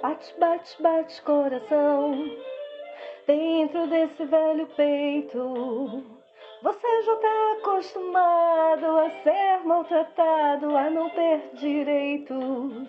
Bate, 0.00 0.32
bate, 0.38 0.80
bate 0.80 1.22
coração 1.22 2.30
dentro 3.26 3.88
desse 3.88 4.24
velho 4.26 4.66
peito. 4.76 6.04
Você 6.62 7.02
já 7.02 7.16
tá 7.16 7.52
acostumado 7.58 8.86
a 8.86 9.10
ser 9.22 9.58
maltratado, 9.64 10.76
a 10.76 10.88
não 10.88 11.10
ter 11.10 11.50
direitos. 11.54 12.88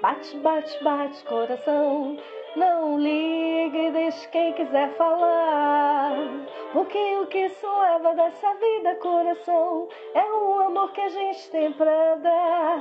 Bate, 0.00 0.34
bate, 0.38 0.82
bate 0.82 1.22
coração. 1.24 2.16
Não 2.56 2.98
ligue, 2.98 3.90
deixe 3.90 4.26
quem 4.28 4.54
quiser 4.54 4.88
falar. 4.96 6.16
Porque 6.72 7.16
o 7.18 7.26
que 7.26 7.48
se 7.50 7.66
leva 7.66 8.14
dessa 8.14 8.54
vida, 8.54 8.94
coração, 8.96 9.86
é 10.14 10.24
o 10.32 10.60
amor 10.60 10.92
que 10.92 11.00
a 11.02 11.08
gente 11.08 11.50
tem 11.50 11.72
pra 11.72 12.14
dar. 12.14 12.80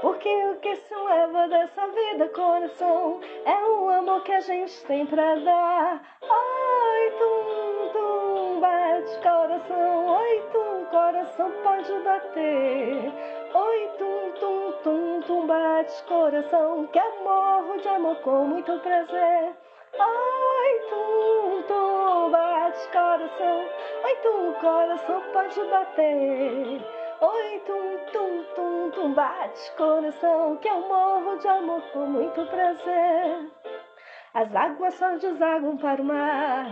Porque 0.00 0.28
o 0.28 0.54
que 0.60 0.76
se 0.76 0.94
leva 0.94 1.48
dessa 1.48 1.88
vida, 1.88 2.28
coração, 2.28 3.20
é 3.44 3.64
o 3.68 3.88
amor 3.90 4.22
que 4.22 4.30
a 4.30 4.40
gente 4.40 4.84
tem 4.86 5.04
pra 5.04 5.34
dar. 5.34 6.00
Ai, 6.22 7.10
tum, 7.18 7.92
tum, 7.92 8.60
bate 8.60 9.18
coração, 9.20 10.06
oi, 10.06 10.42
tum, 10.52 10.84
coração 10.84 11.50
pode 11.64 11.92
bater. 12.04 13.12
Oi, 13.54 13.90
tum, 13.98 14.30
tum, 14.38 14.72
tum, 14.84 15.20
tum, 15.22 15.46
bate 15.48 16.02
coração, 16.04 16.86
que 16.86 16.98
eu 16.98 17.24
morro 17.24 17.78
de 17.78 17.88
amor 17.88 18.16
com 18.22 18.44
muito 18.44 18.78
prazer. 18.78 19.52
Ai, 19.98 20.78
tum, 20.90 21.62
tum, 21.66 22.30
bate 22.30 22.88
coração, 22.92 23.68
oi, 24.04 24.16
tum, 24.22 24.52
coração 24.60 25.22
pode 25.32 25.60
bater. 25.64 26.97
Oi, 27.20 27.62
tum, 27.66 27.98
tum, 28.12 28.44
tum, 28.54 28.90
tum, 28.92 29.12
bate 29.12 29.72
coração, 29.72 30.56
que 30.58 30.68
eu 30.68 30.82
morro 30.82 31.36
de 31.38 31.48
amor 31.48 31.82
com 31.92 32.06
muito 32.06 32.46
prazer. 32.46 33.50
As 34.34 34.54
águas 34.54 34.94
só 34.94 35.16
desaguam 35.16 35.76
para 35.78 36.00
o 36.00 36.04
mar, 36.04 36.70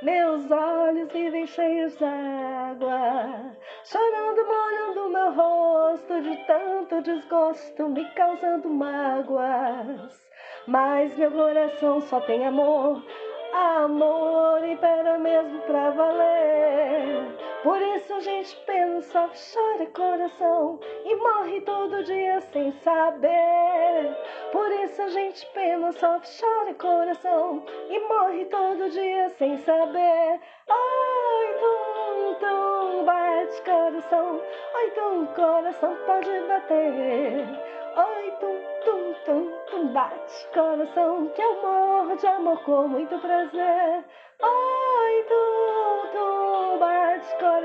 meus 0.00 0.50
olhos 0.50 1.12
vivem 1.12 1.46
cheios 1.46 1.94
d'água, 1.96 3.54
chorando, 3.84 4.46
molhando 4.46 5.10
meu 5.10 5.32
rosto 5.32 6.22
de 6.22 6.36
tanto 6.46 7.02
desgosto, 7.02 7.86
me 7.90 8.08
causando 8.14 8.70
mágoas. 8.70 10.26
Mas 10.66 11.14
meu 11.18 11.30
coração 11.32 12.00
só 12.00 12.18
tem 12.22 12.46
amor, 12.46 13.04
amor 13.52 14.64
impera 14.64 15.18
mesmo 15.18 15.60
pra 15.66 15.90
valer. 15.90 17.51
Por 17.62 17.80
isso 17.80 18.12
a 18.12 18.18
gente 18.18 18.56
pensa, 18.66 19.30
chora 19.52 19.86
coração 19.86 20.80
e 21.04 21.14
morre 21.14 21.60
todo 21.60 22.02
dia 22.02 22.40
sem 22.40 22.72
saber. 22.72 24.16
Por 24.50 24.68
isso 24.72 25.00
a 25.00 25.08
gente 25.08 25.46
pensa, 25.54 26.20
chora 26.40 26.74
coração 26.74 27.64
e 27.88 28.00
morre 28.00 28.46
todo 28.46 28.90
dia 28.90 29.28
sem 29.38 29.56
saber. 29.58 30.40
Ai, 30.68 31.54
tum, 31.60 32.34
tum, 32.40 33.04
bate 33.04 33.62
coração, 33.62 34.40
ai, 34.74 34.90
tum, 34.90 35.26
coração 35.26 35.96
pode 36.04 36.40
bater. 36.48 37.46
Ai, 37.94 38.36
tum, 38.40 38.58
tum, 38.84 39.14
tum, 39.24 39.52
tum, 39.70 39.86
bate 39.92 40.48
coração 40.52 41.28
que 41.28 41.40
eu 41.40 41.62
morro 41.62 42.16
de 42.16 42.26
amor 42.26 42.60
com 42.64 42.88
muito 42.88 43.16
prazer. 43.20 44.04
Ai, 44.42 45.24
tum, 45.28 45.71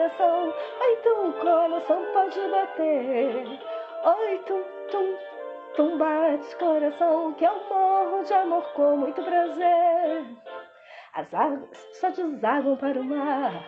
coração, 0.08 0.54
ai, 0.80 0.96
tum, 1.04 1.32
coração 1.34 2.06
pode 2.14 2.40
bater. 2.50 3.60
Ai, 4.04 4.38
tum, 4.46 4.64
tum, 4.90 5.18
tum, 5.76 5.98
bate 5.98 6.56
coração 6.56 7.34
que 7.34 7.46
eu 7.46 7.64
morro 7.70 8.24
de 8.24 8.34
amor 8.34 8.64
com 8.74 8.98
muito 8.98 9.22
prazer. 9.22 10.26
As 11.14 11.34
águas 11.34 11.88
só 11.94 12.10
desaguam 12.10 12.78
para 12.78 13.00
o 13.00 13.04
mar, 13.04 13.66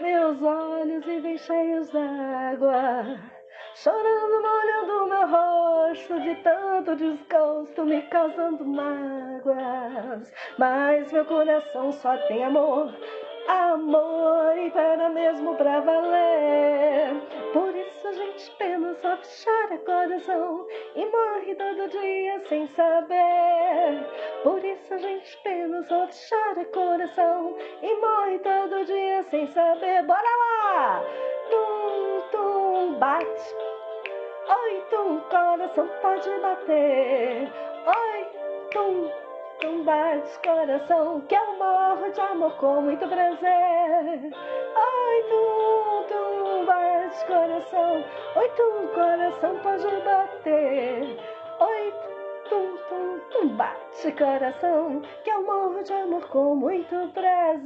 meus 0.00 0.42
olhos 0.42 1.04
vivem 1.04 1.36
cheios 1.36 1.90
d'água. 1.90 3.18
Chorando, 3.74 4.42
molhando 4.42 5.06
meu 5.06 5.28
rosto 5.28 6.20
de 6.20 6.34
tanto 6.42 6.94
desgosto, 6.94 7.84
me 7.84 8.02
causando 8.02 8.64
mágoas. 8.66 10.32
Mas 10.58 11.10
meu 11.10 11.24
coração 11.24 11.90
só 11.92 12.16
tem 12.28 12.44
amor, 12.44 12.94
amor 13.48 14.58
e 14.58 14.70
para 14.70 15.08
mesmo 15.08 15.54
pra 15.56 15.80
valer. 15.80 17.14
Por 17.52 17.74
isso 17.74 18.08
a 18.08 18.12
gente 18.12 18.50
pena, 18.56 18.94
só 19.02 19.16
chora 19.16 19.78
coração 19.78 20.66
e 20.94 21.04
morre 21.06 21.54
todo 21.54 21.88
dia 21.88 22.40
sem 22.48 22.66
saber. 22.68 24.06
Por 24.42 24.64
isso 24.64 24.94
a 24.94 24.98
gente 24.98 25.38
pena, 25.42 25.82
só 25.84 26.06
chora 26.06 26.64
coração 26.66 27.56
e 27.82 27.94
morre 27.96 28.38
todo 28.38 28.84
dia 28.84 29.22
sem 29.24 29.46
saber. 29.48 30.02
Bora 30.04 30.22
lá! 30.22 31.02
Tum, 31.50 32.22
tum, 32.30 32.94
bate. 32.98 33.56
Oi, 34.48 34.82
tum, 34.90 35.20
coração 35.30 35.88
pode 36.00 36.30
bater. 36.40 37.52
Oi, 37.86 38.26
tum, 38.72 39.10
tum, 39.62 39.84
bate 39.84 40.38
coração, 40.42 41.20
que 41.28 41.34
eu 41.36 41.56
morro 41.56 42.10
de 42.10 42.20
amor 42.20 42.52
com 42.56 42.82
muito 42.82 43.06
prazer. 43.06 44.32
Oi, 44.74 45.22
tum, 45.28 46.04
tum, 46.08 46.66
bate 46.66 47.24
coração. 47.26 48.04
Oi, 48.34 48.48
tum, 48.56 48.88
coração 48.92 49.56
pode 49.62 49.86
bater. 50.04 51.16
Oi, 51.60 51.94
tum, 52.48 52.76
tum, 52.88 53.20
tum, 53.30 53.48
bate 53.50 54.12
coração, 54.18 55.00
que 55.22 55.30
eu 55.30 55.46
morro 55.46 55.80
de 55.84 55.92
amor 55.92 56.26
com 56.28 56.56
muito 56.56 57.08
prazer. 57.14 57.62